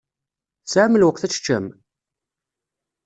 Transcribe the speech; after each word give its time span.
Tesɛam 0.63 0.97
lweqt 1.01 1.23
ad 1.25 1.31
teččem? 1.31 1.65